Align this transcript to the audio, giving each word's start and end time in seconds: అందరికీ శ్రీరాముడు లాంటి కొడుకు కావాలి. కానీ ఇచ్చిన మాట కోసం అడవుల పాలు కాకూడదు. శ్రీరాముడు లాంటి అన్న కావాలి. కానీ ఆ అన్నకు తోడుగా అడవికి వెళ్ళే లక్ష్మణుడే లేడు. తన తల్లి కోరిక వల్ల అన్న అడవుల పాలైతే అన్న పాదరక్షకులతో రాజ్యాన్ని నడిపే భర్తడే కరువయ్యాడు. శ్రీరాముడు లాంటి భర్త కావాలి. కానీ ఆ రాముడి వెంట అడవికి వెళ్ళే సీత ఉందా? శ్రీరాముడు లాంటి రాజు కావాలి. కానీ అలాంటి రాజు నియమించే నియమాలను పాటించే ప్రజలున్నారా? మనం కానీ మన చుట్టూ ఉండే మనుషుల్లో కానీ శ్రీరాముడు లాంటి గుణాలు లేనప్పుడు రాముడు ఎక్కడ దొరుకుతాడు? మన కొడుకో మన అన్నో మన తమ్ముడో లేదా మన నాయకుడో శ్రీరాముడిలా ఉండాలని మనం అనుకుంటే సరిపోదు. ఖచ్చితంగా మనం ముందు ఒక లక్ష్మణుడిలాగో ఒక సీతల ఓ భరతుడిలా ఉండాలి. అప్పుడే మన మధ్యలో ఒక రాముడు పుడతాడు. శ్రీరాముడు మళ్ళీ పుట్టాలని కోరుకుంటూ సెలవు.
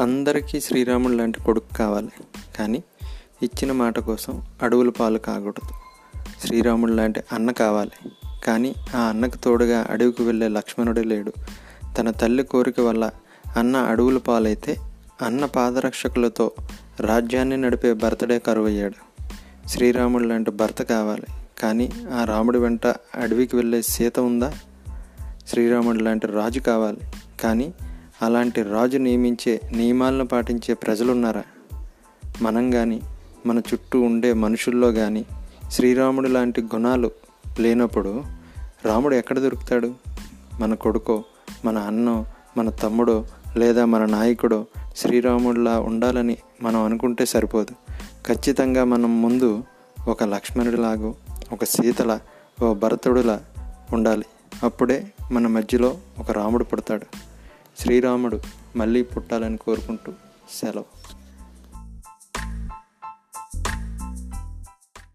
అందరికీ 0.00 0.60
శ్రీరాముడు 0.60 1.12
లాంటి 1.12 1.44
కొడుకు 1.44 1.74
కావాలి. 1.74 2.08
కానీ 2.58 2.82
ఇచ్చిన 3.42 3.72
మాట 3.72 3.98
కోసం 3.98 4.42
అడవుల 4.62 4.90
పాలు 4.90 5.18
కాకూడదు. 5.18 5.70
శ్రీరాముడు 6.46 6.92
లాంటి 6.92 7.20
అన్న 7.32 7.50
కావాలి. 7.50 8.10
కానీ 8.44 8.74
ఆ 8.96 9.00
అన్నకు 9.00 9.36
తోడుగా 9.36 9.86
అడవికి 9.90 10.22
వెళ్ళే 10.22 10.48
లక్ష్మణుడే 10.48 11.02
లేడు. 11.02 11.32
తన 11.98 12.10
తల్లి 12.10 12.42
కోరిక 12.42 12.80
వల్ల 12.80 13.10
అన్న 13.56 13.76
అడవుల 13.76 14.18
పాలైతే 14.18 14.76
అన్న 15.22 15.44
పాదరక్షకులతో 15.44 16.52
రాజ్యాన్ని 17.00 17.56
నడిపే 17.56 17.92
భర్తడే 17.92 18.38
కరువయ్యాడు. 18.38 19.22
శ్రీరాముడు 19.68 20.24
లాంటి 20.24 20.50
భర్త 20.50 20.82
కావాలి. 20.82 21.26
కానీ 21.58 21.92
ఆ 22.14 22.24
రాముడి 22.24 22.58
వెంట 22.58 22.86
అడవికి 23.14 23.56
వెళ్ళే 23.56 23.82
సీత 23.82 24.20
ఉందా? 24.20 24.54
శ్రీరాముడు 25.48 25.98
లాంటి 25.98 26.26
రాజు 26.26 26.60
కావాలి. 26.60 27.00
కానీ 27.40 27.74
అలాంటి 28.22 28.62
రాజు 28.62 28.98
నియమించే 28.98 29.60
నియమాలను 29.72 30.26
పాటించే 30.26 30.74
ప్రజలున్నారా? 30.74 31.44
మనం 32.42 32.70
కానీ 32.70 33.00
మన 33.46 33.58
చుట్టూ 33.58 34.00
ఉండే 34.00 34.32
మనుషుల్లో 34.32 34.92
కానీ 34.92 35.24
శ్రీరాముడు 35.70 36.28
లాంటి 36.28 36.62
గుణాలు 36.62 37.10
లేనప్పుడు 37.60 38.24
రాముడు 38.84 39.14
ఎక్కడ 39.14 39.38
దొరుకుతాడు? 39.38 39.94
మన 40.60 40.74
కొడుకో 40.74 41.24
మన 41.64 41.78
అన్నో 41.78 42.26
మన 42.56 42.70
తమ్ముడో 42.70 43.26
లేదా 43.56 43.84
మన 43.84 44.04
నాయకుడో 44.04 44.66
శ్రీరాముడిలా 44.96 45.80
ఉండాలని 45.80 46.36
మనం 46.62 46.84
అనుకుంటే 46.84 47.26
సరిపోదు. 47.26 47.92
ఖచ్చితంగా 48.26 48.84
మనం 48.84 49.22
ముందు 49.22 49.64
ఒక 50.08 50.24
లక్ష్మణుడిలాగో 50.24 51.14
ఒక 51.52 51.64
సీతల 51.64 52.18
ఓ 52.62 52.74
భరతుడిలా 52.74 53.40
ఉండాలి. 53.92 54.24
అప్పుడే 54.62 55.12
మన 55.32 55.46
మధ్యలో 55.46 55.96
ఒక 56.18 56.30
రాముడు 56.30 56.64
పుడతాడు. 56.64 57.35
శ్రీరాముడు 57.78 58.40
మళ్ళీ 58.76 59.02
పుట్టాలని 59.02 59.56
కోరుకుంటూ 59.56 60.12
సెలవు. 60.52 60.84